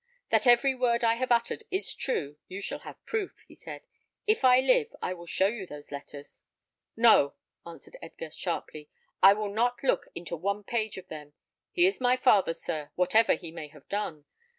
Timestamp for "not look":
9.53-10.07